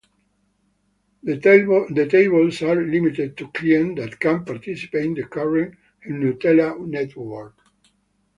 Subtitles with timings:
[1.21, 1.39] The
[2.03, 5.75] tables are limited to clients that can participate in the current
[6.09, 7.55] gnutella network.